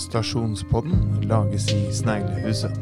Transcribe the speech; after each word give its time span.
Stasjonspodden 0.00 1.28
lages 1.28 1.66
i 1.72 1.92
Sneglehuset. 1.92 2.72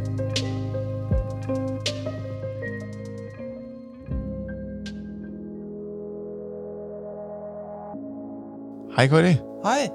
Hei, 8.96 9.06
Kari. 9.10 9.34
Hei. 9.64 9.88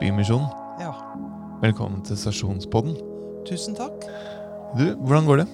Bymisjonen. 0.00 0.48
Ja, 0.80 0.92
Velkommen 1.62 2.02
til 2.04 2.16
Stasjonspodden. 2.18 2.96
tusen 3.48 3.76
takk. 3.76 4.04
Du, 4.76 4.84
hvordan 5.04 5.26
går 5.26 5.36
det? 5.36 5.46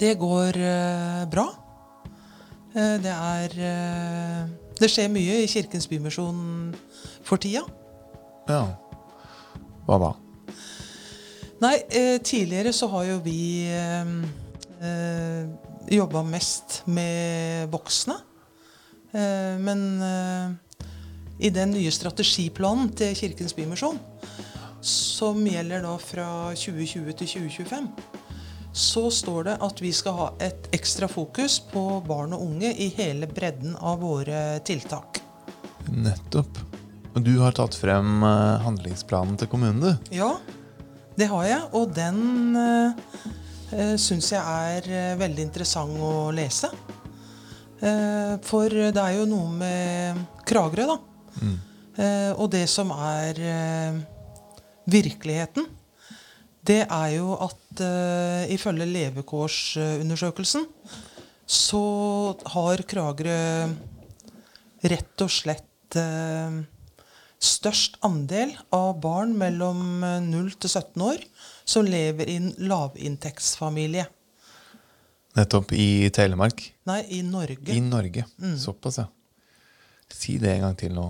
Det 0.00 0.18
går 0.18 0.56
eh, 0.60 1.24
bra. 1.30 1.46
Eh, 2.76 2.96
det 3.04 3.12
er 3.12 3.56
eh, 3.56 4.48
Det 4.80 4.90
skjer 4.90 5.08
mye 5.08 5.42
i 5.42 5.46
Kirkens 5.46 5.86
Bymisjon 5.88 6.74
for 7.22 7.36
tida. 7.36 7.64
Ja. 8.48 8.64
Hva 9.84 10.00
da? 10.00 10.12
Nei, 11.64 11.76
eh, 11.88 12.18
tidligere 12.24 12.72
så 12.72 12.88
har 12.92 13.04
jo 13.08 13.18
vi 13.24 13.68
eh, 13.72 14.14
eh, 14.84 15.46
jobba 15.94 16.22
mest 16.26 16.82
med 16.86 17.70
voksne. 17.72 18.16
Eh, 19.14 19.54
men 19.60 20.02
eh, 20.02 20.88
i 21.38 21.50
den 21.50 21.72
nye 21.74 21.92
strategiplanen 21.92 22.90
til 22.96 23.14
Kirkens 23.16 23.54
Bymisjon, 23.56 23.98
som 24.84 25.40
gjelder 25.46 25.84
da 25.86 25.94
fra 26.00 26.28
2020 26.58 27.16
til 27.20 27.32
2025, 27.48 27.88
så 28.74 29.06
står 29.10 29.48
det 29.48 29.56
at 29.62 29.80
vi 29.82 29.92
skal 29.94 30.18
ha 30.18 30.28
et 30.42 30.68
ekstra 30.74 31.08
fokus 31.10 31.60
på 31.70 31.84
barn 32.06 32.34
og 32.34 32.42
unge 32.42 32.74
i 32.74 32.90
hele 32.96 33.30
bredden 33.30 33.76
av 33.78 34.02
våre 34.02 34.46
tiltak. 34.66 35.22
Nettopp. 35.94 36.73
Og 37.14 37.22
du 37.22 37.36
har 37.38 37.54
tatt 37.54 37.76
frem 37.78 38.24
eh, 38.26 38.64
handlingsplanen 38.64 39.38
til 39.38 39.50
kommunen, 39.50 39.80
du. 39.82 40.14
Ja, 40.14 40.34
det 41.14 41.28
har 41.30 41.44
jeg, 41.46 41.62
og 41.78 41.92
den 41.94 42.56
uh, 42.58 43.94
syns 44.00 44.32
jeg 44.32 44.42
er 44.42 44.88
eh, 44.90 45.12
veldig 45.20 45.44
interessant 45.46 45.94
å 46.02 46.32
lese. 46.34 46.72
Eh, 47.84 48.34
for 48.42 48.72
det 48.72 48.98
er 48.98 49.14
jo 49.18 49.28
noe 49.30 49.52
med 49.60 50.24
Kragerø, 50.48 50.88
da. 50.90 50.98
Mm. 51.38 51.54
Eh, 51.94 52.32
og 52.34 52.50
det 52.54 52.66
som 52.70 52.90
er 52.94 53.38
eh, 53.38 54.02
virkeligheten, 54.90 55.66
det 56.64 56.82
er 56.82 57.08
jo 57.16 57.34
at 57.44 57.82
eh, 57.84 58.52
ifølge 58.54 58.88
levekårsundersøkelsen 58.88 60.64
så 61.44 61.84
har 62.54 62.82
Kragerø 62.88 63.40
rett 64.88 65.24
og 65.24 65.32
slett 65.32 65.98
eh, 66.00 66.62
størst 67.44 67.98
andel 68.06 68.54
av 68.74 68.98
barn 69.02 69.34
mellom 69.38 70.04
eh, 70.04 70.20
0 70.24 70.52
til 70.58 70.70
17 70.72 71.04
år 71.06 71.24
som 71.64 71.86
lever 71.88 72.28
i 72.28 72.38
en 72.40 72.50
lavinntektsfamilie. 72.70 74.06
Nettopp 75.34 75.72
i 75.74 76.10
Telemark. 76.14 76.62
Nei, 76.86 77.00
i 77.16 77.22
Norge. 77.26 77.72
I 77.74 77.80
Norge. 77.82 78.26
Såpass, 78.60 79.00
ja. 79.02 79.08
Si 80.14 80.36
det 80.38 80.52
en 80.52 80.68
gang 80.68 80.76
til 80.78 80.92
nå. 80.94 81.08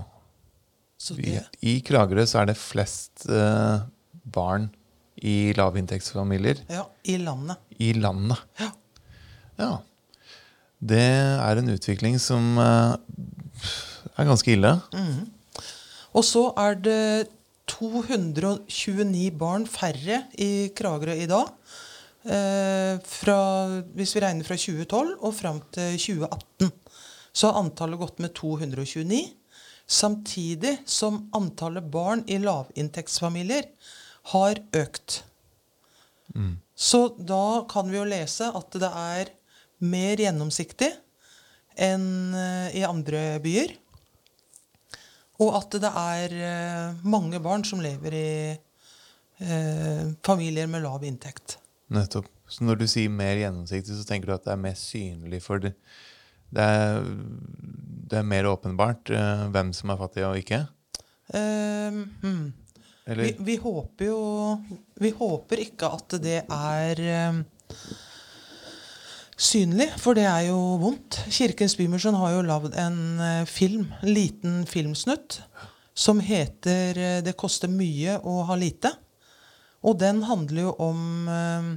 Så 0.97 1.13
det, 1.19 1.43
I 1.61 1.75
Kragerø 1.85 2.23
så 2.25 2.41
er 2.41 2.49
det 2.49 2.57
flest 2.57 3.27
eh, 3.29 3.83
barn 4.33 4.71
i 5.15 5.53
lavinntektsfamilier 5.55 6.63
ja, 6.71 6.85
I 7.07 7.19
landet. 7.21 7.59
i 7.77 7.91
landet. 7.93 8.41
Ja. 8.59 8.71
Ja. 9.59 9.69
Det 10.79 11.03
er 11.03 11.61
en 11.61 11.71
utvikling 11.75 12.17
som 12.19 12.57
eh, 12.59 12.95
er 14.15 14.27
ganske 14.27 14.55
ille. 14.55 14.73
Og 16.15 16.23
så 16.23 16.47
er 16.61 16.77
det 16.79 17.27
229 17.67 19.31
barn 19.39 19.65
færre 19.67 20.23
i 20.39 20.69
Kragerø 20.77 21.15
i 21.17 21.27
dag. 21.29 21.51
Eh, 22.25 22.95
fra, 23.05 23.39
hvis 23.97 24.15
vi 24.15 24.23
regner 24.23 24.47
fra 24.47 24.57
2012 24.57 25.15
og 25.19 25.33
fram 25.35 25.61
til 25.75 25.97
2018, 25.99 26.71
så 27.35 27.51
har 27.51 27.59
antallet 27.61 28.01
gått 28.01 28.21
med 28.23 28.33
229. 28.37 29.21
Samtidig 29.85 30.77
som 30.89 31.25
antallet 31.37 31.85
barn 31.93 32.23
i 32.31 32.39
lavinntektsfamilier 32.41 33.67
har 34.31 34.61
økt. 34.73 35.21
Så 36.75 37.07
da 37.19 37.65
kan 37.69 37.91
vi 37.91 37.99
jo 37.99 38.07
lese 38.07 38.49
at 38.49 38.79
det 38.81 38.89
er 38.89 39.29
mer 39.85 40.21
gjennomsiktig 40.23 40.89
enn 41.75 42.33
eh, 42.33 42.79
i 42.79 42.85
andre 42.87 43.37
byer. 43.43 43.75
Og 45.43 45.55
at 45.57 45.77
det 45.83 45.91
er 45.91 46.35
eh, 46.47 47.03
mange 47.03 47.41
barn 47.43 47.65
som 47.67 47.81
lever 47.83 48.15
i 48.15 48.29
eh, 49.43 50.03
familier 50.25 50.69
med 50.71 50.85
lav 50.85 51.03
inntekt. 51.03 51.57
Nettopp. 51.93 52.29
Så 52.47 52.63
når 52.63 52.77
du 52.79 52.85
sier 52.87 53.09
mer 53.09 53.39
gjennomsiktig, 53.39 53.95
så 53.97 54.05
tenker 54.07 54.29
du 54.29 54.35
at 54.35 54.45
det 54.45 54.53
er 54.53 54.61
mer 54.61 54.75
synlig 54.77 55.41
for 55.43 55.63
det. 55.63 55.73
Det 56.55 56.61
er, 56.63 57.07
det 58.11 58.19
er 58.21 58.27
mer 58.27 58.47
åpenbart 58.51 59.11
eh, 59.11 59.47
hvem 59.51 59.73
som 59.75 59.91
er 59.91 59.99
fattig 59.99 60.25
og 60.27 60.39
ikke? 60.39 60.61
Eh, 61.33 61.97
hmm. 62.21 62.45
Eller? 63.05 63.23
vi, 63.23 63.35
vi 63.45 63.55
håper 63.61 64.07
jo 64.07 64.19
Vi 64.97 65.11
håper 65.13 65.59
ikke 65.61 65.89
at 65.93 66.15
det 66.23 66.39
er 66.41 67.01
eh, 67.01 67.39
synlig, 69.35 69.89
for 69.99 70.17
det 70.17 70.25
er 70.29 70.47
jo 70.49 70.59
vondt. 70.81 71.19
Kirkens 71.33 71.75
Bymisjon 71.79 72.17
har 72.19 72.35
jo 72.35 72.45
lagd 72.47 72.75
en 72.79 72.99
eh, 73.19 73.47
film, 73.49 73.89
en 74.01 74.13
liten 74.15 74.61
filmsnutt, 74.69 75.41
som 75.95 76.19
heter 76.19 76.97
eh, 76.97 77.21
'Det 77.23 77.35
koster 77.37 77.71
mye 77.71 78.19
å 78.23 78.43
ha 78.47 78.55
lite'. 78.55 78.93
Og 79.85 79.99
den 79.99 80.23
handler 80.23 80.61
jo 80.61 80.71
om 80.79 81.27
eh, 81.29 81.67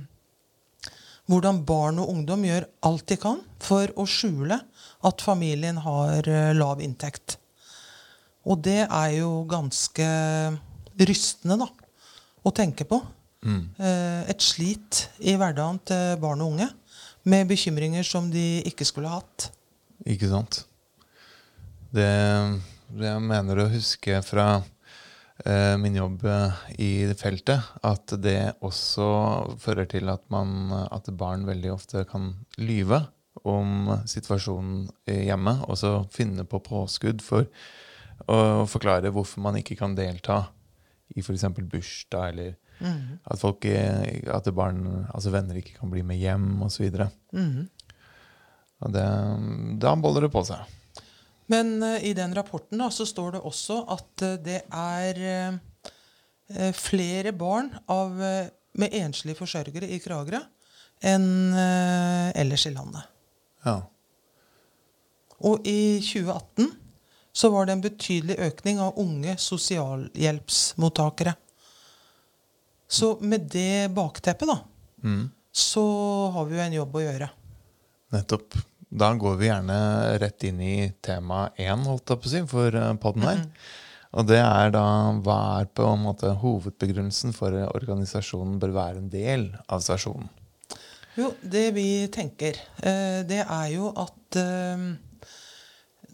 hvordan 1.28 1.64
barn 1.66 1.98
og 1.98 2.08
ungdom 2.14 2.46
gjør 2.46 2.69
alt 2.88 3.06
de 3.10 3.19
kan 3.20 3.42
for 3.60 3.90
å 3.96 4.06
skjule 4.08 4.60
at 5.04 5.20
familien 5.20 5.76
har 5.84 6.25
lav 6.56 6.80
inntekt. 6.80 7.36
Og 8.48 8.62
det 8.64 8.86
er 8.86 9.10
jo 9.19 9.44
ganske 9.44 10.06
rystende, 10.96 11.58
da, 11.60 11.69
å 12.42 12.50
tenke 12.54 12.86
på. 12.88 13.02
Eh, 13.78 14.22
et 14.30 14.42
slit 14.42 15.04
i 15.20 15.36
hverdagen 15.38 15.78
til 15.86 16.16
barn 16.22 16.40
og 16.42 16.54
unge 16.56 16.70
med 17.28 17.48
bekymringer 17.50 18.06
som 18.06 18.30
de 18.32 18.62
ikke 18.68 18.86
skulle 18.88 19.12
hatt. 19.12 19.50
Ikke 20.08 20.30
sant? 20.30 20.62
Det, 21.92 22.08
det 22.92 23.08
jeg 23.08 23.24
mener 23.24 23.62
å 23.62 23.70
huske 23.72 24.20
fra 24.24 24.48
eh, 25.44 25.74
min 25.80 25.96
jobb 25.98 26.24
eh, 26.28 26.62
i 26.84 26.90
feltet, 27.18 27.64
at 27.84 28.16
det 28.20 28.54
også 28.64 29.08
fører 29.60 29.88
til 29.90 30.10
at, 30.12 30.24
man, 30.32 30.72
at 30.88 31.08
barn 31.16 31.46
veldig 31.48 31.72
ofte 31.74 32.04
kan 32.08 32.32
lyve 32.60 33.04
om 33.48 33.92
situasjonen 34.08 34.88
hjemme, 35.06 35.60
og 35.70 35.78
så 35.78 35.92
finne 36.12 36.44
på 36.48 36.60
påskudd 36.64 37.22
for 37.24 37.46
å 38.28 38.66
forklare 38.68 39.12
hvorfor 39.14 39.44
man 39.44 39.60
ikke 39.60 39.78
kan 39.78 39.94
delta 39.96 40.48
i 41.14 41.22
f.eks. 41.22 41.46
bursdag, 41.56 42.32
eller 42.32 42.56
at, 42.78 43.38
folk, 43.40 43.64
eh, 43.66 44.22
at 44.30 44.48
barn, 44.54 44.82
altså 45.12 45.32
venner 45.34 45.58
ikke 45.58 45.76
kan 45.78 45.90
bli 45.92 46.04
med 46.06 46.20
hjem, 46.20 46.62
osv. 46.66 46.88
Og 48.78 48.92
det, 48.94 49.06
da 49.82 49.94
boller 49.98 50.26
det 50.26 50.32
på 50.34 50.44
seg. 50.46 50.74
Men 51.48 51.78
uh, 51.82 51.96
i 52.04 52.12
den 52.16 52.34
rapporten 52.36 52.80
da, 52.82 52.90
så 52.92 53.06
står 53.08 53.38
det 53.38 53.44
også 53.48 53.80
at 53.94 54.24
uh, 54.26 54.36
det 54.44 54.60
er 54.68 55.22
eh, 55.24 56.72
flere 56.76 57.32
barn 57.36 57.70
av, 57.90 58.14
med 58.78 58.94
enslige 58.96 59.36
forsørgere 59.36 59.88
i 59.88 59.98
Kragerø 60.00 60.40
enn 61.04 61.54
ellers 61.54 62.64
i 62.66 62.72
landet. 62.74 63.04
Ja. 63.62 63.76
Og 65.46 65.66
i 65.68 66.00
2018 66.02 66.72
så 67.38 67.50
var 67.54 67.68
det 67.68 67.76
en 67.76 67.84
betydelig 67.84 68.38
økning 68.48 68.81
av 68.82 68.96
unge 68.98 69.36
sosialhjelpsmottakere. 69.38 71.36
Så 72.88 73.19
med 73.20 73.49
det 73.52 73.90
bakteppet, 73.94 74.49
da, 74.49 74.58
Mm. 75.05 75.31
så 75.52 75.82
har 76.32 76.44
vi 76.49 76.56
jo 76.56 76.62
en 76.62 76.73
jobb 76.73 76.94
å 76.96 77.02
gjøre. 77.05 77.29
Nettopp. 78.12 78.55
Da 78.90 79.11
går 79.14 79.37
vi 79.37 79.46
gjerne 79.50 80.19
rett 80.19 80.44
inn 80.49 80.61
i 80.64 80.90
tema 81.05 81.50
én, 81.61 81.85
holdt 81.85 82.08
jeg 82.08 82.20
på 82.23 82.26
å 82.26 82.32
si, 82.32 82.40
for 82.49 82.75
eh, 82.75 82.94
podden 82.94 83.23
her. 83.29 83.43
Og 84.17 84.25
det 84.26 84.38
er 84.40 84.70
da 84.73 85.12
hva 85.20 85.61
er 85.61 85.67
på 85.76 85.85
en 85.85 86.00
måte 86.06 86.31
hovedbegrunnelsen 86.40 87.35
for 87.37 87.52
at 87.52 87.75
organisasjonen 87.76 88.56
bør 88.58 88.73
være 88.73 88.96
en 89.02 89.11
del 89.12 89.50
av 89.69 89.82
stasjonen? 89.84 90.31
Jo, 91.19 91.34
det 91.43 91.75
vi 91.75 92.06
tenker, 92.08 92.56
eh, 92.81 93.20
det 93.29 93.43
er 93.44 93.69
jo 93.75 93.93
at 93.94 94.37
eh, 94.41 94.88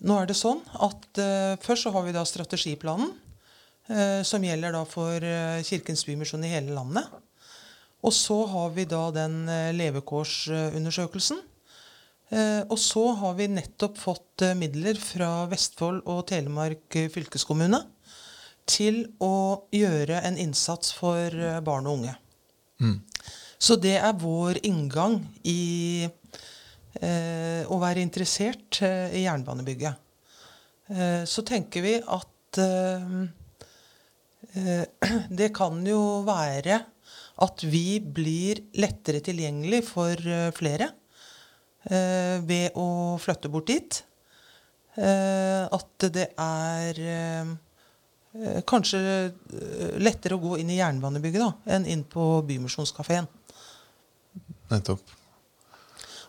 Nå 0.05 0.17
er 0.20 0.27
det 0.27 0.35
sånn 0.37 0.59
at 0.82 1.17
eh, 1.23 1.55
først 1.62 1.87
så 1.87 1.93
har 1.94 2.03
vi 2.05 2.12
da 2.12 2.25
strategiplanen, 2.27 3.12
eh, 3.15 3.24
som 4.25 4.44
gjelder 4.44 4.72
da 4.72 4.84
for 4.88 5.25
eh, 5.28 5.62
Kirkens 5.66 6.06
Bymisjon 6.08 6.44
i 6.46 6.52
hele 6.54 6.72
landet. 6.72 7.10
Og 8.04 8.12
så 8.12 8.36
har 8.48 8.72
vi 8.76 8.84
da 8.88 9.08
den 9.14 9.44
eh, 9.48 9.72
levekårsundersøkelsen. 9.76 11.40
Eh, 12.32 12.62
og 12.69 12.78
så 12.81 13.06
har 13.20 13.36
vi 13.38 13.48
nettopp 13.52 13.98
fått 14.00 14.44
eh, 14.44 14.56
midler 14.58 14.98
fra 15.00 15.46
Vestfold 15.50 16.02
og 16.10 16.26
Telemark 16.28 16.96
eh, 17.00 17.10
fylkeskommune 17.12 17.81
til 18.69 19.02
å 19.25 19.64
gjøre 19.72 20.20
en 20.25 20.38
innsats 20.40 20.92
for 20.96 21.32
eh, 21.32 21.60
barn 21.64 21.88
og 21.88 22.00
unge. 22.00 22.16
Mm. 22.81 22.98
Så 23.60 23.76
det 23.81 23.96
er 23.96 24.20
vår 24.20 24.60
inngang 24.69 25.20
i 25.48 26.04
eh, 26.04 27.62
å 27.64 27.81
være 27.81 28.04
interessert 28.04 28.82
eh, 28.84 29.20
i 29.20 29.25
jernbanebygget. 29.25 30.02
Eh, 30.92 31.22
så 31.28 31.44
tenker 31.46 31.84
vi 31.84 31.96
at 32.02 32.60
eh, 32.60 33.08
eh, 33.22 33.44
det 35.41 35.51
kan 35.56 35.81
jo 35.87 36.23
være 36.27 36.81
at 37.43 37.65
vi 37.67 37.99
blir 37.99 38.61
lettere 38.79 39.23
tilgjengelig 39.25 39.83
for 39.89 40.15
eh, 40.15 40.51
flere 40.55 40.91
eh, 41.91 42.39
ved 42.47 42.77
å 42.79 43.17
flytte 43.23 43.51
bort 43.51 43.71
dit. 43.73 43.99
Eh, 44.95 45.65
at 45.67 46.06
det 46.15 46.29
er 46.39 47.01
eh, 47.03 47.51
eh, 48.39 48.61
kanskje 48.69 49.01
eh, 49.03 49.97
lettere 49.99 50.39
å 50.39 50.45
gå 50.45 50.61
inn 50.62 50.71
i 50.71 50.79
jernbanebygget 50.79 51.43
da, 51.43 51.51
enn 51.75 51.89
inn 51.91 52.06
på 52.06 52.29
Bymisjonskafeen. 52.47 53.27
Nettopp. 54.71 55.03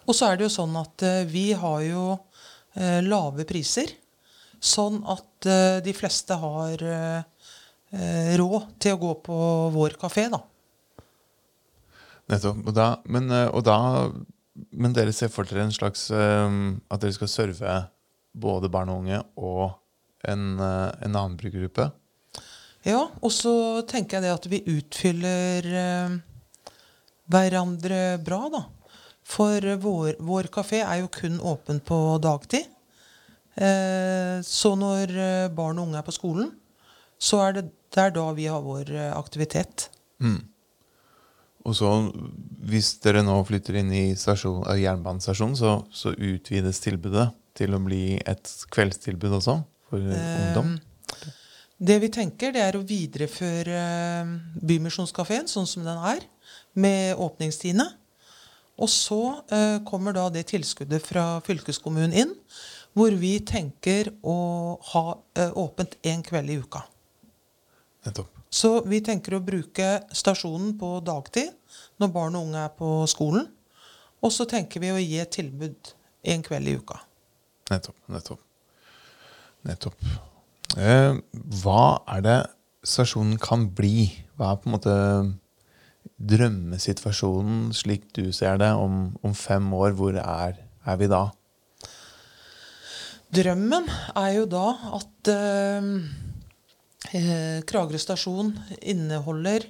Og 0.05 0.13
så 0.13 0.29
er 0.29 0.37
det 0.37 0.47
jo 0.47 0.55
sånn 0.57 0.73
at 0.81 1.05
eh, 1.05 1.21
vi 1.29 1.51
har 1.57 1.85
jo 1.85 2.07
eh, 2.73 3.01
lave 3.05 3.45
priser. 3.45 3.93
Sånn 4.57 5.03
at 5.13 5.45
eh, 5.49 5.77
de 5.85 5.93
fleste 5.93 6.37
har 6.41 6.81
eh, 6.81 7.21
eh, 7.21 7.31
råd 8.39 8.75
til 8.81 8.95
å 8.95 9.01
gå 9.01 9.13
på 9.25 9.39
vår 9.75 9.95
kafé, 10.01 10.27
da. 10.33 10.41
Nettopp. 12.31 12.61
Og 12.65 12.73
da, 12.73 12.87
men, 13.11 13.29
eh, 13.31 13.49
og 13.53 13.65
da, 13.65 13.77
men 14.73 14.95
dere 14.95 15.13
ser 15.13 15.31
for 15.33 15.47
dere 15.47 15.67
en 15.67 15.75
slags 15.75 16.07
eh, 16.13 16.55
At 16.89 17.03
dere 17.03 17.15
skal 17.15 17.31
serve 17.31 17.75
både 18.35 18.71
barn 18.71 18.91
og 18.91 19.03
unge 19.03 19.21
og 19.37 19.77
en, 20.25 20.55
eh, 20.59 20.91
en 21.05 21.13
annen 21.13 21.37
brukergruppe? 21.39 21.91
Ja, 22.85 23.07
og 23.21 23.31
så 23.33 23.81
tenker 23.89 24.17
jeg 24.17 24.25
det 24.25 24.33
at 24.33 24.47
vi 24.49 24.63
utfyller 24.75 25.69
eh, 25.81 26.17
hverandre 27.33 28.01
bra, 28.25 28.41
da. 28.53 28.65
For 29.25 29.63
vår, 29.81 30.19
vår 30.21 30.51
kafé 30.53 30.83
er 30.85 30.99
jo 31.01 31.09
kun 31.13 31.39
åpen 31.41 31.79
på 31.81 31.97
dagtid. 32.21 32.67
Eh, 33.55 34.37
så 34.45 34.75
når 34.77 35.13
eh, 35.15 35.53
barn 35.55 35.79
og 35.79 35.87
unge 35.87 36.01
er 36.01 36.05
på 36.05 36.13
skolen, 36.13 36.51
så 37.21 37.41
er 37.47 37.57
det, 37.57 37.63
det 37.95 38.03
er 38.03 38.13
da 38.15 38.25
vi 38.35 38.49
har 38.51 38.63
vår 38.65 38.91
eh, 38.91 39.13
aktivitet. 39.15 39.89
Mm. 40.23 40.41
Og 41.65 41.73
så, 41.73 41.91
hvis 42.69 42.91
dere 43.01 43.23
nå 43.25 43.39
flytter 43.47 43.79
inn 43.81 43.89
i 43.95 44.05
stasjon, 44.19 44.61
eh, 44.69 44.83
jernbanestasjonen, 44.83 45.57
så, 45.57 45.79
så 45.89 46.13
utvides 46.13 46.83
tilbudet 46.83 47.31
til 47.57 47.73
å 47.73 47.81
bli 47.81 48.19
et 48.19 48.51
kveldstilbud 48.75 49.39
også 49.39 49.59
for 49.89 50.03
ungdom? 50.03 50.75
Eh, 50.77 51.33
Det 51.75 51.97
vi 51.99 52.07
tenker, 52.07 52.53
det 52.55 52.61
er 52.63 52.77
å 52.77 52.85
videreføre 52.87 53.81
eh, 53.81 54.33
Bymisjonskafeen 54.63 55.49
sånn 55.51 55.67
som 55.67 55.83
den 55.87 55.99
er, 55.99 56.23
med 56.75 57.15
åpningstidene. 57.19 57.87
Og 58.75 58.91
så 58.91 59.21
eh, 59.55 59.77
kommer 59.87 60.15
da 60.15 60.27
det 60.29 60.49
tilskuddet 60.51 61.03
fra 61.03 61.39
fylkeskommunen 61.45 62.15
inn, 62.15 62.33
hvor 62.95 63.11
vi 63.19 63.37
tenker 63.43 64.11
å 64.23 64.37
ha 64.93 65.05
eh, 65.39 65.51
åpent 65.51 65.97
én 66.03 66.23
kveld 66.23 66.51
i 66.51 66.59
uka. 66.59 66.83
Nettopp. 68.05 68.31
Så 68.53 68.79
vi 68.87 69.01
tenker 69.03 69.35
å 69.35 69.43
bruke 69.43 69.89
stasjonen 70.15 70.75
på 70.79 70.99
dagtid 71.05 71.51
når 72.01 72.11
barn 72.13 72.37
og 72.37 72.47
unge 72.47 72.65
er 72.67 72.73
på 72.77 72.89
skolen. 73.09 73.47
Og 74.23 74.33
så 74.33 74.47
tenker 74.49 74.81
vi 74.81 74.93
å 74.93 75.01
gi 75.01 75.19
et 75.21 75.33
tilbud 75.33 75.93
en 76.33 76.43
kveld 76.45 76.69
i 76.69 76.75
uka. 76.79 76.99
Nettopp. 77.71 77.97
Nettopp. 78.13 78.41
Nettopp. 79.65 80.11
Eh, 80.77 81.17
hva 81.61 81.81
er 82.15 82.25
det 82.25 82.37
stasjonen 82.85 83.39
kan 83.41 83.67
bli? 83.75 84.07
Hva 84.37 84.53
er 84.53 84.61
på 84.61 84.69
en 84.69 84.75
måte 84.77 84.95
drømmesituasjonen 86.15 87.71
slik 87.75 88.07
du 88.15 88.29
ser 88.33 88.59
det 88.61 88.71
om, 88.77 89.15
om 89.25 89.33
fem 89.37 89.65
år? 89.73 89.95
Hvor 89.97 90.17
er, 90.21 90.61
er 90.85 91.01
vi 91.01 91.09
da? 91.11 91.25
Drømmen 93.35 93.89
er 94.15 94.29
jo 94.37 94.45
da 94.47 94.67
at 94.95 95.33
eh, 95.33 95.89
eh, 97.13 97.61
Kragerø 97.67 97.99
stasjon 98.01 98.53
inneholder 98.81 99.67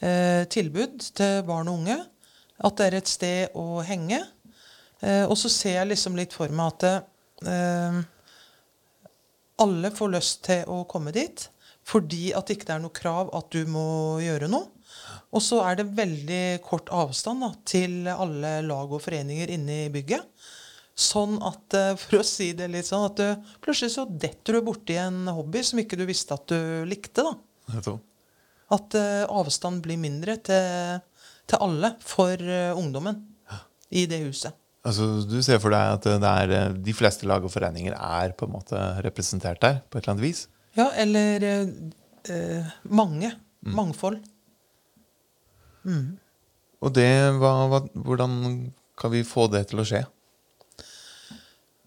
eh, 0.00 0.44
tilbud 0.50 1.02
til 1.16 1.42
barn 1.48 1.70
og 1.70 1.80
unge. 1.82 1.98
At 2.64 2.78
det 2.78 2.86
er 2.86 2.98
et 3.00 3.10
sted 3.10 3.56
å 3.58 3.82
henge. 3.86 4.20
Eh, 5.04 5.24
og 5.26 5.36
så 5.38 5.50
ser 5.52 5.80
jeg 5.80 5.90
liksom 5.92 6.16
litt 6.18 6.36
for 6.36 6.52
meg 6.54 6.76
at 6.76 6.86
eh, 7.50 7.98
alle 9.64 9.90
får 9.94 10.14
lyst 10.14 10.44
til 10.48 10.64
å 10.70 10.84
komme 10.90 11.14
dit. 11.14 11.48
Fordi 11.84 12.30
at 12.32 12.48
det 12.48 12.58
ikke 12.58 12.76
er 12.76 12.84
noe 12.84 12.94
krav 12.94 13.32
at 13.36 13.50
du 13.52 13.66
må 13.68 14.20
gjøre 14.24 14.48
noe. 14.48 14.70
Og 15.34 15.42
så 15.42 15.58
er 15.66 15.80
det 15.80 15.90
veldig 15.96 16.44
kort 16.64 16.90
avstand 16.94 17.42
da, 17.42 17.50
til 17.66 18.06
alle 18.08 18.60
lag 18.64 18.92
og 18.92 19.02
foreninger 19.02 19.50
inne 19.56 19.84
i 19.84 19.92
bygget. 19.92 20.22
Sånn 20.94 21.40
at, 21.42 21.74
eh, 21.74 21.92
for 21.98 22.20
å 22.20 22.26
si 22.26 22.52
det 22.54 22.68
litt 22.70 22.86
sånn, 22.86 23.08
at 23.08 23.18
du, 23.18 23.52
plutselig 23.64 23.96
så 23.96 24.06
detter 24.06 24.58
du 24.58 24.66
borti 24.66 24.98
en 25.02 25.24
hobby 25.34 25.64
som 25.66 25.80
ikke 25.82 25.98
du 25.98 26.04
visste 26.06 26.36
at 26.36 26.46
du 26.52 26.84
likte. 26.86 27.24
da. 27.26 27.96
At 28.74 28.94
uh, 28.96 29.24
avstanden 29.28 29.82
blir 29.84 29.98
mindre 30.00 30.38
til, 30.44 31.00
til 31.50 31.64
alle 31.66 31.94
for 32.02 32.38
uh, 32.40 32.78
ungdommen 32.78 33.18
i 33.94 34.06
det 34.10 34.22
huset. 34.24 34.54
Altså, 34.84 35.06
du 35.24 35.38
ser 35.44 35.60
for 35.62 35.72
deg 35.72 35.94
at 35.96 36.06
det 36.20 36.30
er, 36.30 36.50
eh, 36.52 36.74
de 36.76 36.94
fleste 36.96 37.28
lag 37.28 37.44
og 37.44 37.52
foreninger 37.52 37.94
er 37.96 38.34
på 38.36 38.44
en 38.44 38.52
måte 38.52 38.80
representert 39.06 39.62
der? 39.62 39.80
på 39.88 39.96
et 39.96 40.04
eller 40.04 40.12
annet 40.12 40.26
vis? 40.26 40.44
Ja, 40.76 40.90
eller 40.92 41.44
eh, 41.48 42.72
mange. 42.84 43.32
mange. 43.32 43.76
Mangfold. 43.78 44.20
Og 46.84 46.92
det, 46.92 47.08
hva, 47.40 47.52
hva, 47.72 47.80
hvordan 47.94 48.34
kan 49.00 49.12
vi 49.12 49.24
få 49.24 49.46
det 49.52 49.66
til 49.70 49.80
å 49.80 49.86
skje? 49.88 50.02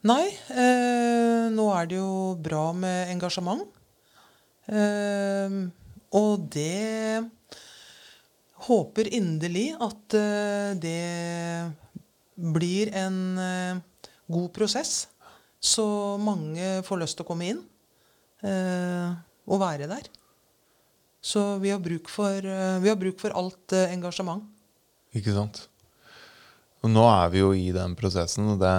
Nei, 0.05 0.27
eh, 0.53 1.47
nå 1.49 1.65
er 1.73 1.87
det 1.89 1.97
jo 1.97 2.35
bra 2.37 2.69
med 2.77 3.09
engasjement. 3.15 3.65
Eh, 4.69 5.55
og 6.15 6.45
det 6.53 7.25
håper 8.67 9.09
inderlig 9.15 9.71
at 9.83 10.15
eh, 10.17 10.71
det 10.81 11.71
blir 12.37 12.91
en 12.95 13.17
eh, 13.41 13.79
god 14.29 14.51
prosess. 14.55 15.07
Så 15.57 15.85
mange 16.21 16.83
får 16.85 17.01
lyst 17.01 17.17
til 17.17 17.25
å 17.25 17.29
komme 17.31 17.47
inn 17.49 17.63
eh, 18.45 19.09
og 19.49 19.61
være 19.63 19.89
der. 19.89 20.05
Så 21.25 21.57
vi 21.63 21.73
har 21.73 21.81
bruk 21.83 22.11
for, 22.13 22.45
har 22.45 22.99
bruk 23.01 23.17
for 23.19 23.33
alt 23.35 23.73
engasjement. 23.87 24.45
Ikke 25.17 25.33
sant? 25.35 25.65
Og 26.87 26.93
nå 26.95 27.03
er 27.11 27.33
vi 27.33 27.43
jo 27.43 27.51
i 27.51 27.67
den 27.75 27.97
prosessen, 27.99 28.53
og 28.53 28.61
det, 28.63 28.73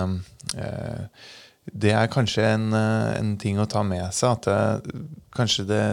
eh, 0.57 1.29
det 1.69 1.93
er 1.93 2.09
kanskje 2.09 2.47
en, 2.55 2.73
eh, 2.73 3.19
en 3.19 3.37
ting 3.37 3.61
å 3.61 3.69
ta 3.69 3.83
med 3.85 4.09
seg. 4.17 4.39
At 4.39 4.49
det, 4.49 4.99
kanskje 5.37 5.67
det 5.69 5.85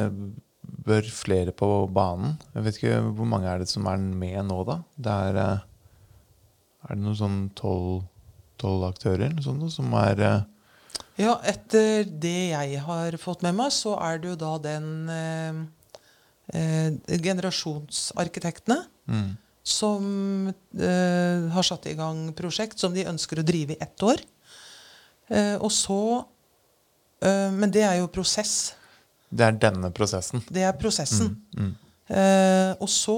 bør 0.85 1.07
flere 1.11 1.51
på 1.51 1.69
banen. 1.91 2.37
Jeg 2.53 2.65
vet 2.65 2.79
ikke 2.79 2.97
Hvor 3.17 3.27
mange 3.27 3.49
er 3.49 3.59
det 3.59 3.69
som 3.69 3.87
er 3.89 3.97
med 3.97 4.39
nå, 4.47 4.63
da? 4.67 4.79
Det 4.95 5.15
er, 5.27 5.39
eh, 5.43 5.59
er 6.87 6.95
det 6.95 7.03
noen 7.03 7.19
sånn 7.19 7.39
tolv 7.57 8.85
aktører 8.87 9.35
sånn, 9.43 9.63
som 9.71 9.93
er 9.99 10.21
eh, 10.21 10.41
Ja, 11.19 11.39
etter 11.43 12.05
det 12.05 12.51
jeg 12.51 12.79
har 12.85 13.17
fått 13.17 13.43
med 13.43 13.55
meg, 13.55 13.71
så 13.71 13.95
er 13.99 14.19
det 14.19 14.33
jo 14.33 14.35
da 14.39 14.57
den 14.63 15.09
eh, 15.09 15.61
eh, 16.53 17.17
generasjonsarkitektene 17.17 18.85
mm, 19.07 19.29
som 19.65 20.49
eh, 20.77 21.45
har 21.51 21.65
satt 21.65 21.87
i 21.89 21.95
gang 21.97 22.27
prosjekt 22.37 22.79
som 22.79 22.93
de 22.93 23.07
ønsker 23.09 23.41
å 23.41 23.45
drive 23.45 23.73
i 23.73 23.81
ett 23.81 24.03
år. 24.05 24.21
Eh, 25.33 25.55
og 25.57 25.71
så 25.73 26.01
eh, 27.25 27.49
Men 27.49 27.73
det 27.73 27.81
er 27.87 27.97
jo 28.03 28.11
prosess. 28.13 28.75
Det 29.33 29.47
er 29.47 29.57
denne 29.57 29.89
prosessen. 29.91 30.43
Det 30.53 30.63
er 30.67 30.77
prosessen. 30.77 31.33
Mm, 31.57 31.73
Eh, 32.05 32.71
og 32.77 32.89
så 32.93 33.15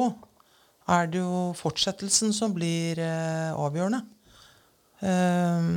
er 0.88 1.10
det 1.12 1.20
jo 1.20 1.51
fortsettelsen 1.60 2.32
som 2.32 2.54
blir 2.56 3.01
eh, 3.04 3.51
avgjørende. 3.51 4.00
Eh, 5.04 5.68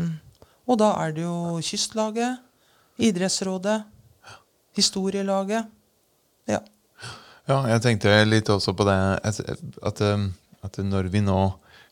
og 0.70 0.78
da 0.78 0.92
er 1.02 1.16
det 1.16 1.24
jo 1.24 1.58
Kystlaget, 1.66 2.38
Idrettsrådet, 3.02 3.80
Historielaget. 4.78 5.66
Ja. 6.46 6.60
Ja, 7.48 7.56
jeg 7.72 7.82
tenkte 7.82 8.12
litt 8.28 8.46
også 8.52 8.76
på 8.78 8.86
det 8.86 8.94
at, 9.26 9.40
at, 9.82 10.02
um, 10.06 10.28
at 10.66 10.80
når 10.84 11.10
vi 11.12 11.22
nå 11.24 11.40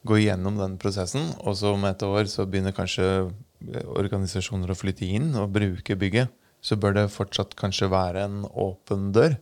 går 0.09 0.23
gjennom 0.23 0.59
den 0.61 0.77
prosessen, 0.81 1.33
og 1.43 1.57
så 1.59 1.75
om 1.75 1.87
et 1.89 2.03
år 2.07 2.29
så 2.31 2.47
begynner 2.47 2.77
kanskje 2.77 3.07
eh, 3.07 3.87
organisasjoner 3.99 4.71
å 4.71 4.79
flytte 4.79 5.09
inn 5.09 5.33
og 5.39 5.53
bruke 5.57 5.97
bygget, 5.99 6.31
så 6.61 6.79
bør 6.81 6.97
det 6.97 7.09
fortsatt 7.15 7.55
kanskje 7.59 7.91
være 7.93 8.25
en 8.27 8.43
åpen 8.49 9.13
dør, 9.15 9.37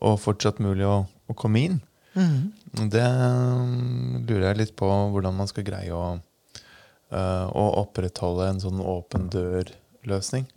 og 0.00 0.20
fortsatt 0.22 0.62
mulig 0.64 0.86
å, 0.88 1.02
å 1.28 1.36
komme 1.36 1.66
inn. 1.68 1.80
Det 2.12 3.04
um, 3.04 4.22
lurer 4.28 4.50
jeg 4.50 4.58
litt 4.58 4.72
på 4.76 4.88
hvordan 4.88 5.36
man 5.36 5.48
skal 5.48 5.64
greie 5.64 5.92
å, 5.96 6.16
uh, 7.12 7.46
å 7.48 7.64
opprettholde 7.82 8.48
en 8.52 8.60
sånn 8.60 8.80
åpen 8.84 9.28
dør-løsning. 9.32 10.48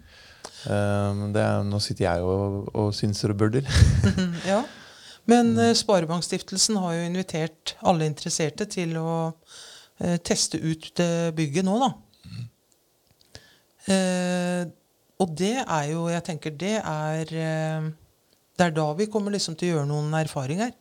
Eh, 0.66 1.62
nå 1.66 1.80
sitter 1.84 2.08
jeg 2.08 2.26
og, 2.26 2.72
og 2.74 2.90
synser 2.98 3.34
og 3.34 3.40
burder. 3.44 3.68
ja. 4.52 4.64
Men 5.30 5.58
eh, 5.58 5.74
Sparebankstiftelsen 5.78 6.78
har 6.82 6.96
jo 6.98 7.06
invitert 7.08 7.76
alle 7.86 8.08
interesserte 8.10 8.68
til 8.70 8.96
å 9.02 9.12
eh, 10.00 10.18
teste 10.22 10.60
ut 10.62 10.92
det 11.00 11.34
bygget 11.38 11.66
nå, 11.66 11.78
da. 11.82 11.92
Eh, 13.86 14.64
og 15.22 15.36
det 15.38 15.60
er 15.62 15.84
jo 15.92 16.08
Jeg 16.10 16.24
tenker 16.26 16.56
det 16.58 16.80
er 16.80 17.30
eh, 17.30 17.90
Det 18.58 18.66
er 18.66 18.74
da 18.74 18.88
vi 18.98 19.06
kommer 19.12 19.36
liksom 19.36 19.54
til 19.56 19.70
å 19.70 19.76
gjøre 19.76 19.90
noen 19.92 20.16
erfaringer. 20.18 20.74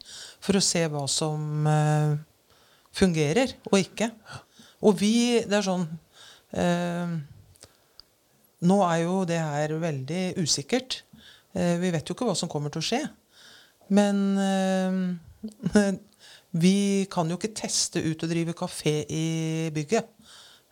For 0.44 0.56
å 0.56 0.64
se 0.64 0.86
hva 0.88 1.04
som 1.10 1.68
eh, 1.68 2.16
fungerer 2.96 3.56
og 3.70 3.78
ikke. 3.82 4.10
Og 4.84 4.98
vi 5.00 5.14
Det 5.44 5.60
er 5.60 5.68
sånn 5.68 5.86
eh, 6.56 7.16
Nå 8.64 8.78
er 8.88 9.02
jo 9.02 9.24
det 9.28 9.42
her 9.42 9.74
veldig 9.76 10.22
usikkert. 10.40 11.02
Vi 11.52 11.90
vet 11.92 12.08
jo 12.08 12.14
ikke 12.16 12.24
hva 12.24 12.32
som 12.38 12.48
kommer 12.48 12.72
til 12.72 12.80
å 12.80 12.86
skje. 12.86 13.00
Men 13.88 14.38
eh, 14.38 15.92
vi 16.64 17.06
kan 17.12 17.28
jo 17.30 17.36
ikke 17.36 17.54
teste 17.58 18.00
ut 18.04 18.22
og 18.24 18.30
drive 18.30 18.54
kafé 18.56 19.02
i 19.10 19.24
bygget. 19.74 20.06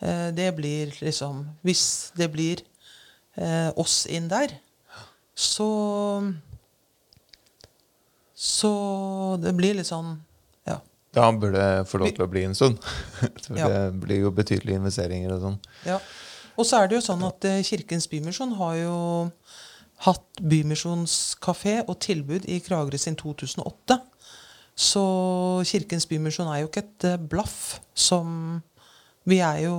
Eh, 0.03 0.29
det 0.35 0.49
blir 0.57 0.93
liksom 1.01 1.45
Hvis 1.63 2.13
det 2.17 2.31
blir 2.33 2.63
eh, 3.37 3.71
oss 3.77 4.07
inn 4.07 4.29
der, 4.33 4.57
så 5.35 5.69
Så 8.35 8.73
det 9.43 9.53
blir 9.57 9.75
litt 9.79 9.87
sånn 9.91 10.17
Ja. 10.69 10.81
Da 11.15 11.29
burde 11.33 11.61
det 11.61 11.87
få 11.91 12.01
lov 12.01 12.11
til 12.17 12.25
å 12.25 12.31
bli 12.31 12.43
en 12.49 12.55
stund. 12.57 12.79
For 13.47 13.59
Ja. 13.59 13.69
det 13.69 14.01
blir 14.03 14.25
jo 14.25 14.31
betydelige 14.35 14.81
investeringer 14.81 15.35
og 15.37 15.41
sånn. 15.47 15.59
ja. 15.87 16.01
Og 16.53 16.67
så 16.69 16.83
er 16.83 16.89
det 16.91 16.99
jo 16.99 17.05
sånn 17.07 17.23
at 17.25 17.45
Kirkens 17.65 18.05
Bymisjon 18.13 18.51
har 18.59 18.75
jo 18.77 18.97
hatt 20.07 20.43
bymisjonskafé 20.43 21.83
og 21.87 21.99
tilbud 22.03 22.49
i 22.51 22.59
Kragerø 22.65 22.99
siden 22.99 23.19
2008. 23.21 23.99
Så 24.75 25.05
Kirkens 25.69 26.09
Bymisjon 26.09 26.49
er 26.49 26.63
jo 26.63 26.71
ikke 26.71 26.85
et 26.87 27.09
eh, 27.11 27.19
blaff 27.21 27.81
som 27.95 28.63
Vi 29.29 29.39
er 29.39 29.61
jo 29.69 29.77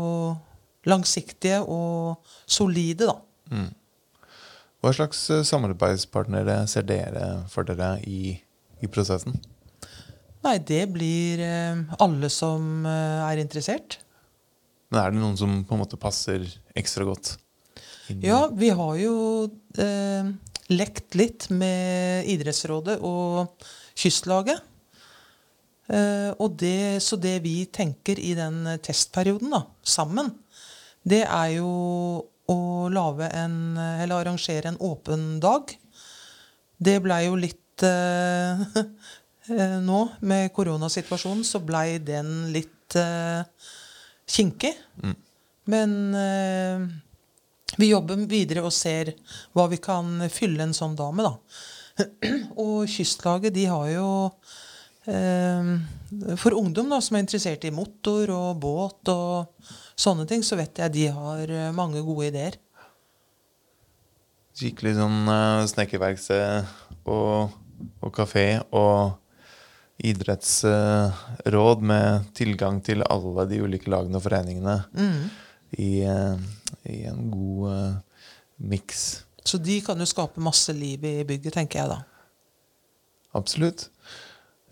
langsiktige 0.88 1.60
og 1.68 2.22
solide, 2.48 3.10
da. 3.10 3.66
Hva 4.84 4.94
slags 4.96 5.26
eh, 5.34 5.44
samarbeidspartnere 5.44 6.62
ser 6.72 6.86
dere 6.88 7.44
for 7.52 7.68
dere 7.68 7.98
i, 8.08 8.38
i 8.80 8.88
prosessen? 8.88 9.36
Nei, 10.44 10.58
det 10.60 10.86
blir 10.96 11.44
eh, 11.44 11.84
alle 12.00 12.32
som 12.32 12.86
er 12.88 13.42
interessert. 13.44 14.00
Men 14.92 15.02
er 15.02 15.12
det 15.12 15.20
noen 15.20 15.40
som 15.40 15.64
på 15.68 15.76
en 15.76 15.84
måte 15.84 16.00
passer 16.00 16.46
ekstra 16.78 17.08
godt? 17.08 17.36
Inn? 18.10 18.22
Ja, 18.26 18.48
vi 18.54 18.70
har 18.76 18.98
jo 19.00 19.16
eh, 19.80 20.30
lekt 20.74 21.18
litt 21.20 21.50
med 21.54 22.30
Idrettsrådet 22.32 23.00
og 23.06 23.66
Kystlaget. 23.96 24.62
Eh, 25.92 26.32
og 26.40 26.56
det, 26.60 27.04
så 27.04 27.20
det 27.20 27.38
vi 27.44 27.64
tenker 27.68 28.20
i 28.20 28.34
den 28.38 28.64
testperioden 28.84 29.52
da, 29.54 29.66
sammen, 29.84 30.32
det 31.04 31.26
er 31.28 31.58
jo 31.58 31.72
å 32.52 32.60
lage 32.92 33.28
en, 33.36 33.76
eller 33.78 34.22
arrangere 34.22 34.72
en 34.72 34.80
åpen 34.84 35.38
dag. 35.44 35.72
Det 36.84 36.98
blei 37.04 37.26
jo 37.28 37.38
litt 37.40 37.84
eh, 37.88 38.64
eh, 39.52 39.78
Nå, 39.84 40.02
med 40.28 40.52
koronasituasjonen, 40.56 41.44
så 41.48 41.62
blei 41.64 42.00
den 42.04 42.52
litt 42.56 42.98
eh, 43.00 43.44
kinkig. 44.28 44.74
Men 45.72 45.96
eh, 46.20 46.88
vi 47.78 47.90
jobber 47.92 48.26
videre 48.30 48.64
og 48.66 48.74
ser 48.76 49.14
hva 49.54 49.68
vi 49.72 49.80
kan 49.82 50.26
fylle 50.32 50.68
en 50.68 50.76
sånn 50.76 50.98
dag 51.00 51.14
med, 51.16 51.30
da. 51.30 51.38
Og 52.64 52.90
Kystlaget, 52.90 53.54
de 53.54 53.68
har 53.70 53.88
jo 53.92 54.10
eh, 55.06 55.74
For 56.42 56.58
ungdom 56.58 56.90
da, 56.90 56.98
som 57.06 57.18
er 57.18 57.26
interessert 57.26 57.68
i 57.68 57.74
motor 57.74 58.34
og 58.34 58.62
båt 58.64 59.14
og 59.14 59.70
sånne 59.94 60.26
ting, 60.30 60.46
så 60.46 60.58
vet 60.60 60.82
jeg 60.82 60.96
de 60.96 61.10
har 61.14 61.54
eh, 61.54 61.74
mange 61.76 62.02
gode 62.06 62.32
ideer. 62.32 62.58
Skikkelig 64.54 64.94
sånn 65.00 65.26
uh, 65.26 65.66
snekkerverksted 65.66 66.68
og, 67.10 67.54
og 68.06 68.12
kafé 68.14 68.62
og 68.70 69.16
idrettsråd 70.04 71.82
med 71.86 72.28
tilgang 72.38 72.78
til 72.86 73.02
alle 73.08 73.48
de 73.50 73.62
ulike 73.66 73.90
lagene 73.90 74.20
og 74.20 74.26
foreningene 74.26 74.76
i, 75.78 76.04
eh, 76.06 76.44
i 76.90 77.04
en 77.10 77.30
god 77.32 77.70
uh, 77.70 78.28
miks. 78.58 79.24
Så 79.44 79.60
de 79.60 79.80
kan 79.84 80.00
jo 80.00 80.08
skape 80.08 80.42
masse 80.44 80.74
liv 80.76 81.04
i 81.04 81.16
bygget, 81.28 81.58
tenker 81.58 81.82
jeg 81.82 81.92
da. 81.92 82.00
Absolutt. 83.38 83.90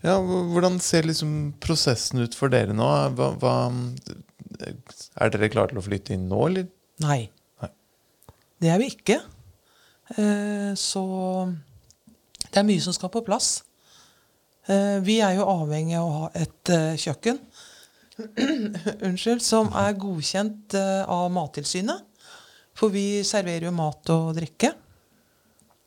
Ja, 0.02 0.16
hvordan 0.18 0.80
ser 0.82 1.06
liksom 1.06 1.52
prosessen 1.62 2.24
ut 2.24 2.34
for 2.34 2.50
dere 2.50 2.74
nå? 2.74 2.88
Hva, 3.14 3.28
hva, 3.38 3.56
er 4.62 5.34
dere 5.34 5.50
klare 5.52 5.70
til 5.70 5.82
å 5.82 5.84
flytte 5.84 6.16
inn 6.16 6.26
nå, 6.30 6.40
eller? 6.48 6.66
Nei. 7.04 7.20
Nei. 7.62 7.70
Det 8.62 8.72
er 8.72 8.80
vi 8.82 8.88
ikke. 8.94 9.20
Eh, 10.16 10.72
så 10.78 11.04
det 12.48 12.60
er 12.60 12.66
mye 12.68 12.82
som 12.84 12.96
skal 12.96 13.12
på 13.14 13.22
plass. 13.26 13.60
Eh, 14.66 14.98
vi 15.06 15.20
er 15.22 15.36
jo 15.38 15.46
avhengig 15.50 15.98
av 15.98 16.08
å 16.08 16.16
ha 16.16 16.32
et 16.38 16.72
eh, 16.74 16.98
kjøkken 17.00 17.38
Unnskyld, 19.06 19.42
som 19.44 19.70
er 19.78 19.96
godkjent 20.00 20.76
eh, 20.76 21.02
av 21.08 21.30
Mattilsynet. 21.32 22.08
For 22.76 22.92
vi 22.92 23.22
serverer 23.26 23.68
jo 23.68 23.74
mat 23.76 24.12
og 24.12 24.32
drikke. 24.36 24.72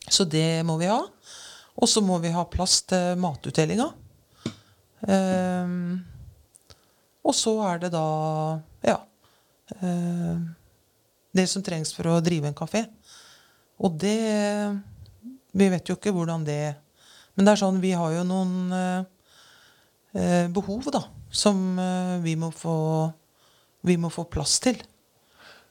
Så 0.06 0.26
det 0.30 0.64
må 0.66 0.78
vi 0.82 0.90
ha. 0.90 1.00
Og 1.76 1.90
så 1.90 2.02
må 2.06 2.20
vi 2.24 2.34
ha 2.34 2.46
plass 2.50 2.82
til 2.88 3.18
matutdelinga. 3.20 3.88
Um, 5.06 6.00
og 7.26 7.36
så 7.36 7.52
er 7.68 7.82
det 7.84 7.92
da 7.94 8.06
ja, 8.86 8.96
uh, 9.84 10.38
det 11.36 11.46
som 11.52 11.62
trengs 11.66 11.92
for 11.94 12.10
å 12.10 12.22
drive 12.26 12.50
en 12.50 12.58
kafé. 12.58 12.86
Og 13.84 13.98
det 14.00 14.16
Vi 15.56 15.68
vet 15.68 15.90
jo 15.90 15.98
ikke 15.98 16.14
hvordan 16.16 16.46
det 16.48 16.78
Men 17.36 17.46
det 17.46 17.52
er 17.52 17.60
sånn, 17.60 17.82
vi 17.84 17.92
har 17.92 18.14
jo 18.16 18.24
noen 18.24 18.72
uh, 18.72 19.04
eh, 20.16 20.48
behov, 20.48 20.88
da, 20.96 21.02
som 21.36 21.80
eh, 21.80 22.18
vi, 22.24 22.36
må 22.40 22.52
få, 22.56 22.78
vi 23.86 23.98
må 24.00 24.12
få 24.14 24.28
plass 24.32 24.58
til. 24.64 24.80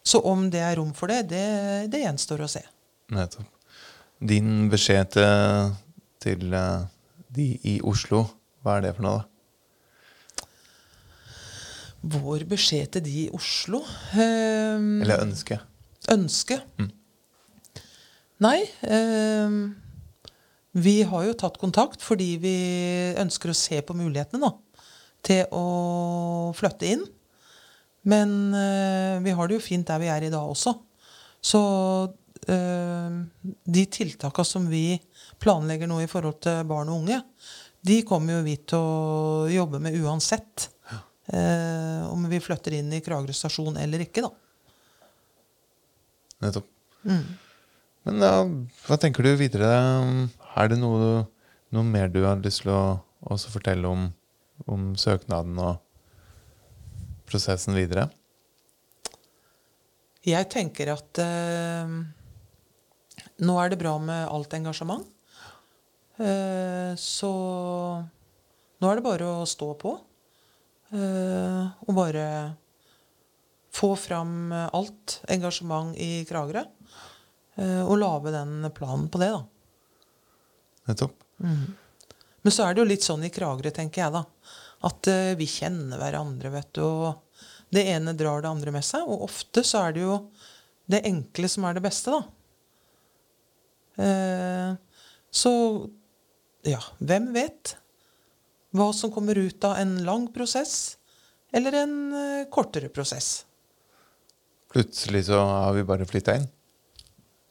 Så 0.05 0.21
om 0.29 0.51
det 0.53 0.61
er 0.61 0.77
rom 0.77 0.93
for 0.97 1.09
det, 1.09 1.23
det, 1.33 1.45
det 1.93 2.05
gjenstår 2.05 2.45
å 2.45 2.51
se. 2.51 2.65
Nettopp. 3.15 3.49
Din 4.25 4.69
beskjed 4.73 5.17
til, 5.17 5.73
til 6.23 6.53
eh, 6.55 6.85
de 7.35 7.47
i 7.75 7.79
Oslo, 7.85 8.27
hva 8.65 8.79
er 8.79 8.87
det 8.87 8.97
for 8.97 9.07
noe, 9.07 9.23
da? 9.23 9.29
Vår 12.15 12.45
beskjed 12.45 12.91
til 12.93 13.05
de 13.07 13.13
i 13.23 13.29
Oslo 13.33 13.79
eh, 14.13 14.77
Eller 14.77 15.23
ønske? 15.25 15.57
Ønske? 16.13 16.59
Nei. 18.45 18.59
Eh, 18.85 19.57
vi 20.85 20.95
har 21.07 21.25
jo 21.29 21.37
tatt 21.39 21.57
kontakt 21.63 22.05
fordi 22.05 22.35
vi 22.43 22.57
ønsker 23.21 23.53
å 23.53 23.57
se 23.57 23.81
på 23.87 23.97
mulighetene 23.97 24.43
da, 24.43 24.51
til 25.25 25.45
å 25.55 26.53
flytte 26.57 26.91
inn. 26.95 27.05
Men 28.05 28.53
eh, 28.55 29.23
vi 29.25 29.33
har 29.33 29.49
det 29.49 29.59
jo 29.59 29.65
fint 29.65 29.89
der 29.89 30.03
vi 30.03 30.11
er 30.13 30.27
i 30.27 30.33
dag 30.33 30.45
også. 30.45 30.75
Så 31.45 31.61
eh, 32.49 33.17
de 33.65 33.85
tiltakene 33.93 34.49
som 34.49 34.69
vi 34.69 34.99
planlegger 35.41 35.89
nå 35.89 36.03
i 36.05 36.11
forhold 36.11 36.43
til 36.45 36.65
barn 36.69 36.93
og 36.93 37.05
unge, 37.05 37.23
de 37.85 38.01
kommer 38.09 38.39
jo 38.39 38.45
vi 38.47 38.57
til 38.65 38.81
å 38.81 39.49
jobbe 39.53 39.81
med 39.85 39.97
uansett. 40.01 40.69
Eh, 41.33 42.05
om 42.11 42.27
vi 42.29 42.43
flytter 42.45 42.77
inn 42.77 42.93
i 42.93 43.01
Kragerø 43.05 43.33
stasjon 43.37 43.81
eller 43.81 44.05
ikke, 44.05 44.27
da. 44.27 44.33
Nettopp. 46.45 46.69
Men 48.05 48.21
ja, 48.21 48.35
hva 48.85 48.99
tenker 49.01 49.25
du 49.25 49.33
videre? 49.41 49.71
Er 50.61 50.69
det 50.69 50.77
noe, 50.81 51.25
noe 51.73 51.89
mer 51.89 52.13
du 52.13 52.21
har 52.27 52.41
lyst 52.45 52.65
til 52.65 52.73
å 52.77 53.39
fortelle 53.49 53.89
om, 53.89 54.11
om 54.71 54.93
søknaden 54.99 55.59
og 55.61 55.81
prosessen 57.29 57.77
videre? 57.77 58.09
Jeg 60.25 60.49
tenker 60.53 60.95
at 60.95 61.21
eh, 61.21 61.91
nå 63.45 63.57
er 63.61 63.73
det 63.73 63.81
bra 63.81 63.97
med 64.01 64.29
alt 64.31 64.57
engasjement. 64.57 65.05
Eh, 66.17 66.95
så 67.01 67.33
nå 68.79 68.91
er 68.91 69.01
det 69.01 69.07
bare 69.07 69.31
å 69.43 69.49
stå 69.49 69.71
på. 69.81 69.95
Eh, 70.95 71.63
og 71.85 71.97
bare 71.97 72.27
få 73.75 73.95
fram 73.99 74.53
alt 74.55 75.19
engasjement 75.35 75.97
i 75.99 76.23
Kragerø. 76.29 76.65
Eh, 77.59 77.83
og 77.83 77.99
lage 78.01 78.35
den 78.35 78.71
planen 78.75 79.09
på 79.11 79.21
det, 79.23 79.33
da. 79.35 79.43
Nettopp. 80.91 81.19
Men 82.45 82.53
så 82.53 82.67
er 82.67 82.75
det 82.75 82.83
jo 82.83 82.91
litt 82.91 83.07
sånn 83.07 83.25
i 83.25 83.33
Kragerø, 83.33 83.73
tenker 83.75 84.05
jeg, 84.05 84.15
da. 84.15 84.25
At 84.85 85.09
uh, 85.09 85.33
vi 85.41 85.49
kjenner 85.49 86.01
hverandre, 86.01 86.53
vet 86.53 86.71
du. 86.77 86.83
Og 86.85 87.45
det 87.75 87.87
ene 87.95 88.15
drar 88.17 88.45
det 88.45 88.53
andre 88.53 88.75
med 88.75 88.85
seg. 88.87 89.07
Og 89.09 89.25
ofte 89.27 89.65
så 89.67 89.87
er 89.87 89.97
det 89.97 90.05
jo 90.05 90.19
det 90.91 91.05
enkle 91.09 91.49
som 91.49 91.65
er 91.65 91.79
det 91.79 91.85
beste, 91.87 92.13
da. 92.13 92.23
Uh, 93.95 94.71
så 95.35 95.53
ja, 96.67 96.81
hvem 96.99 97.31
vet 97.35 97.77
hva 98.75 98.89
som 98.97 99.13
kommer 99.15 99.39
ut 99.39 99.65
av 99.65 99.77
en 99.79 99.97
lang 100.07 100.27
prosess 100.35 100.97
eller 101.55 101.77
en 101.85 101.97
uh, 102.13 102.47
kortere 102.51 102.91
prosess. 102.91 103.45
Plutselig 104.75 105.29
så 105.29 105.39
har 105.39 105.73
vi 105.77 105.87
bare 105.87 106.07
flytta 106.11 106.35
inn. 106.41 106.49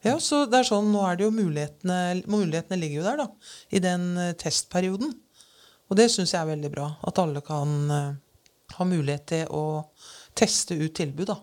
Ja, 0.03 0.17
så 0.19 0.41
det 0.51 0.59
er 0.59 0.67
sånn, 0.67 0.89
Nå 0.91 1.01
er 1.07 1.15
det 1.15 1.23
jo 1.27 1.31
mulighetene 1.31 2.23
Mulighetene 2.27 2.79
ligger 2.81 2.97
jo 3.01 3.05
der, 3.07 3.21
da. 3.23 3.27
I 3.71 3.79
den 3.83 4.17
eh, 4.19 4.33
testperioden. 4.39 5.13
Og 5.89 5.97
det 5.99 6.09
syns 6.11 6.33
jeg 6.33 6.41
er 6.41 6.49
veldig 6.55 6.71
bra. 6.73 6.89
At 7.07 7.19
alle 7.23 7.41
kan 7.45 7.73
eh, 7.91 8.13
ha 8.77 8.87
mulighet 8.89 9.25
til 9.31 9.47
å 9.53 9.63
teste 10.35 10.75
ut 10.79 10.93
tilbud, 10.97 11.29
da. 11.29 11.39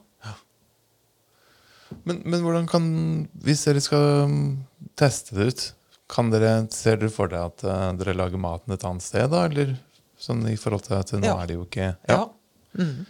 Men, 2.06 2.20
men 2.24 2.42
hvordan 2.44 2.68
kan 2.70 2.84
Hvis 3.42 3.64
dere 3.66 3.80
skal 3.82 4.04
mm, 4.30 4.42
teste 4.98 5.34
det 5.34 5.46
ut, 5.50 5.62
kan 6.10 6.28
dere, 6.30 6.52
ser 6.74 7.00
dere 7.00 7.10
for 7.14 7.30
dere 7.30 7.48
at 7.50 7.64
eh, 7.66 7.86
dere 7.98 8.14
lager 8.18 8.38
maten 8.42 8.74
et 8.76 8.84
annet 8.86 9.02
sted, 9.04 9.26
da? 9.32 9.44
Eller 9.48 9.72
sånn 10.20 10.44
i 10.50 10.56
forhold 10.60 10.84
til 10.86 10.98
at 11.00 11.12
nå 11.16 11.24
Ja. 11.26 11.34
er 11.42 11.48
det 11.50 11.56
jo 11.58 11.64
ikke 11.66 11.88
Ja. 12.10 12.20
Mhm. 12.76 13.06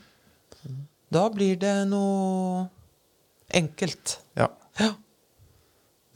Da 1.11 1.25
blir 1.35 1.57
det 1.59 1.75
noe 1.91 2.69
enkelt. 3.51 4.19
ja. 4.39 4.47
Ja. 4.79 4.93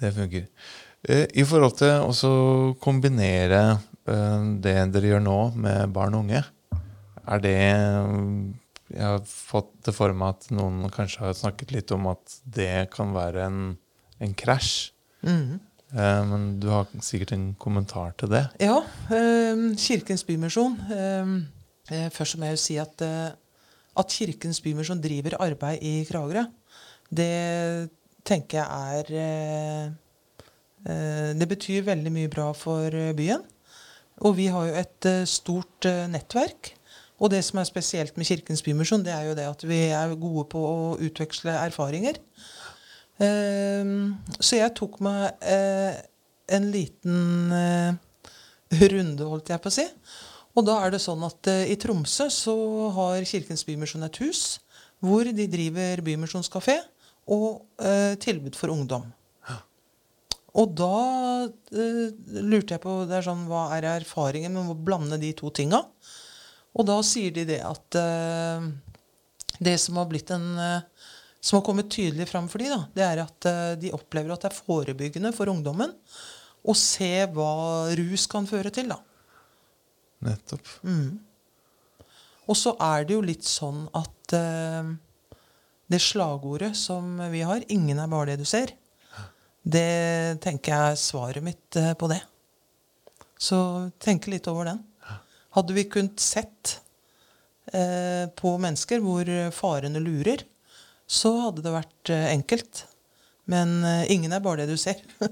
Det 0.05 0.13
funker. 0.17 0.47
Eh, 1.09 1.25
I 1.41 1.45
forhold 1.49 1.77
til 1.81 1.95
også 2.05 2.31
kombinere 2.85 3.63
eh, 4.09 4.45
det 4.65 4.77
dere 4.95 5.15
gjør 5.15 5.25
nå 5.25 5.39
med 5.57 5.93
barn 5.97 6.17
og 6.17 6.27
unge, 6.27 6.45
er 7.25 7.41
det 7.41 7.59
mm, 8.05 8.55
Jeg 8.95 9.01
har 9.05 9.23
fått 9.25 9.71
det 9.87 9.95
for 9.97 10.13
meg 10.13 10.37
at 10.37 10.51
noen 10.53 10.85
kanskje 10.93 11.25
har 11.25 11.37
snakket 11.37 11.73
litt 11.73 11.93
om 11.97 12.11
at 12.13 12.35
det 12.45 12.91
kan 12.93 13.15
være 13.17 13.47
en, 13.49 13.63
en 14.21 14.35
krasj. 14.37 14.91
Eh, 15.25 16.21
Men 16.29 16.45
du 16.61 16.69
har 16.73 16.89
sikkert 17.05 17.33
en 17.37 17.47
kommentar 17.61 18.13
til 18.21 18.33
det? 18.35 18.45
Ja, 18.61 18.81
eh, 19.15 19.65
Kirkens 19.81 20.25
Bymisjon. 20.27 20.77
Eh, 20.93 21.33
eh, 21.95 22.09
først 22.13 22.37
må 22.39 22.51
jeg 22.51 22.59
jo 22.59 22.63
si 22.65 22.77
at, 22.83 23.01
eh, 23.05 23.33
at 23.97 24.17
Kirkens 24.19 24.61
Bymisjon 24.65 25.01
driver 25.01 25.39
arbeid 25.41 25.81
i 25.83 25.97
Kragerø, 26.09 26.45
det 27.15 27.31
tenker 28.27 28.61
jeg 28.61 29.01
er 29.01 29.11
eh, 29.21 29.85
eh, 30.89 31.31
Det 31.37 31.49
betyr 31.51 31.87
veldig 31.87 32.13
mye 32.15 32.33
bra 32.33 32.51
for 32.57 32.89
eh, 32.89 33.13
byen. 33.17 33.45
Og 34.25 34.37
vi 34.39 34.49
har 34.53 34.69
jo 34.69 34.75
et 34.79 35.07
stort 35.27 35.89
nettverk. 36.11 36.71
Og 37.19 37.33
det 37.33 37.41
som 37.47 37.59
er 37.59 37.67
spesielt 37.67 38.17
med 38.17 38.29
Kirkens 38.29 38.63
Bymisjon, 38.63 39.03
det 39.03 39.11
er 39.15 39.25
jo 39.29 39.35
det 39.35 39.47
at 39.49 39.65
vi 39.67 39.81
er 39.91 40.15
gode 40.15 40.45
på 40.53 40.61
å 40.61 40.77
utveksle 41.03 41.51
erfaringer. 41.65 42.21
Så 43.19 44.59
jeg 44.61 44.75
tok 44.79 45.01
meg 45.03 45.43
en 45.43 46.71
liten 46.71 47.51
runde, 48.95 49.27
holdt 49.27 49.51
jeg 49.51 49.63
på 49.65 49.73
å 49.73 49.77
si. 49.81 49.87
Og 50.55 50.67
da 50.71 50.79
er 50.85 50.95
det 50.95 51.03
sånn 51.03 51.27
at 51.27 51.51
i 51.67 51.75
Tromsø 51.83 52.31
så 52.31 52.57
har 53.01 53.27
Kirkens 53.27 53.67
Bymisjon 53.67 54.07
et 54.07 54.23
hus 54.23 54.45
hvor 55.03 55.27
de 55.27 55.51
driver 55.51 56.07
bymisjonskafé 56.07 56.79
og 57.31 57.65
eh, 57.81 58.15
tilbud 58.21 58.57
for 58.59 58.73
ungdom. 58.75 59.07
Og 60.55 60.71
da 60.79 60.97
eh, 61.75 62.13
lurte 62.45 62.77
jeg 62.77 62.83
på 62.85 63.01
det 63.11 63.19
er 63.19 63.27
sånn, 63.27 63.47
hva 63.51 63.67
er 63.75 63.89
erfaringen 63.97 64.55
med 64.55 64.71
å 64.71 64.79
blande 64.79 65.19
de 65.19 65.33
to 65.35 65.51
tinga. 65.55 65.81
Og 66.75 66.87
da 66.87 67.01
sier 67.07 67.35
de 67.35 67.47
det 67.49 67.61
at 67.67 67.99
eh, 67.99 68.69
det 69.59 69.75
som 69.83 69.99
har 69.99 70.07
blitt 70.11 70.31
en 70.35 70.47
eh, 70.59 71.11
som 71.45 71.59
har 71.59 71.67
kommet 71.67 71.91
tydelig 71.93 72.31
fram 72.31 72.47
for 72.49 72.63
de, 72.63 72.71
da, 72.73 72.79
det 72.97 73.05
er 73.05 73.21
at 73.21 73.47
eh, 73.51 73.75
de 73.83 73.91
opplever 73.93 74.33
at 74.33 74.47
det 74.47 74.49
er 74.49 74.63
forebyggende 74.65 75.33
for 75.37 75.51
ungdommen 75.53 75.91
å 76.65 76.73
se 76.79 77.27
hva 77.35 77.51
rus 77.99 78.25
kan 78.33 78.49
føre 78.49 78.73
til. 78.73 78.89
da. 78.95 78.97
Nettopp. 80.25 80.71
Og 82.49 82.57
så 82.57 82.73
er 82.81 83.05
det 83.05 83.19
jo 83.19 83.25
litt 83.25 83.45
sånn 83.45 83.85
at 83.93 84.37
eh, 84.39 84.95
det 85.91 86.01
slagordet 86.01 86.77
som 86.77 87.19
vi 87.31 87.43
har, 87.43 87.65
'ingen 87.69 87.99
er 87.99 88.09
bare 88.09 88.33
det 88.33 88.39
du 88.39 88.45
ser', 88.45 88.73
det 89.65 90.41
tenker 90.41 90.73
jeg 90.73 90.93
er 90.93 90.97
svaret 91.01 91.43
mitt 91.43 91.77
eh, 91.77 91.95
på 91.95 92.09
det. 92.09 92.21
Så 93.39 93.91
tenk 93.99 94.27
litt 94.27 94.49
over 94.49 94.65
den. 94.65 94.83
Hadde 95.57 95.73
vi 95.73 95.85
kunnet 95.85 96.21
sett 96.21 96.81
eh, 97.73 98.27
på 98.37 98.59
mennesker 98.59 99.01
hvor 99.01 99.25
farene 99.53 100.01
lurer, 100.01 100.45
så 101.07 101.33
hadde 101.47 101.65
det 101.65 101.73
vært 101.73 102.11
eh, 102.13 102.29
enkelt. 102.33 102.87
Men 103.47 103.85
eh, 103.85 104.13
ingen 104.13 104.33
er 104.33 104.45
bare 104.45 104.65
det 104.65 104.73
du 104.73 104.81
ser. 104.81 105.01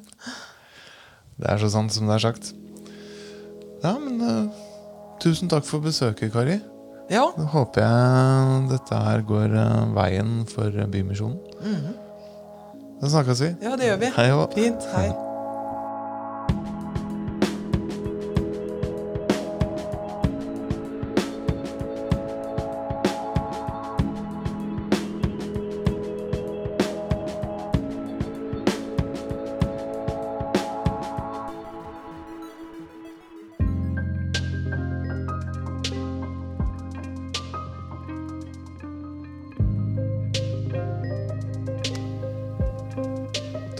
Det 1.43 1.49
er 1.49 1.59
så 1.59 1.71
sant 1.73 1.91
som 1.91 2.07
det 2.07 2.13
er 2.15 2.23
sagt. 2.23 2.51
Ja, 3.83 3.97
men 3.99 4.21
eh, 4.23 4.61
tusen 5.19 5.49
takk 5.51 5.65
for 5.67 5.83
besøket, 5.83 6.31
Kari. 6.31 6.61
Ja. 7.13 7.27
Da 7.37 7.49
håper 7.55 7.85
jeg 7.85 8.63
dette 8.73 9.03
her 9.07 9.27
går 9.29 9.59
eh, 9.65 9.83
veien 9.99 10.33
for 10.51 10.73
eh, 10.73 10.89
Bymisjonen. 10.93 11.39
Da 13.03 13.11
snakkes 13.11 13.43
vi. 13.43 13.53
ja, 13.65 13.77
det 13.77 13.91
gjør 13.91 14.01
vi. 14.07 14.15
Hei. 14.17 14.31
Fint. 14.55 14.89
Hei. 14.95 15.11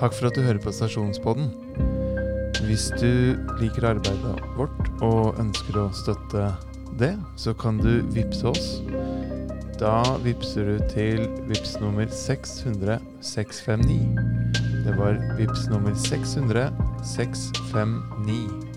Takk 0.03 0.17
for 0.19 0.27
at 0.27 0.35
du 0.35 0.43
hører 0.43 0.59
på 0.59 0.73
Stasjonspodden. 0.75 1.53
Hvis 2.67 2.89
du 2.99 3.39
liker 3.61 3.85
arbeidet 3.87 4.33
vårt 4.57 4.89
og 4.99 5.39
ønsker 5.39 5.79
å 5.79 5.85
støtte 5.95 6.49
det, 6.99 7.13
så 7.39 7.55
kan 7.55 7.79
du 7.79 8.03
vippse 8.11 8.51
oss. 8.51 8.67
Da 9.79 10.03
vippser 10.25 10.73
du 10.73 10.83
til 10.91 11.23
vips 11.47 11.77
nummer 11.79 12.11
600 12.11 12.99
659. 13.31 14.03
Det 14.89 14.99
var 14.99 15.23
vips 15.39 15.69
nummer 15.71 15.95
600 15.95 16.67
659. 17.15 18.72